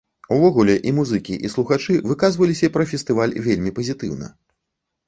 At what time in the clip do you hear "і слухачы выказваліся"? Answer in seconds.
1.47-2.73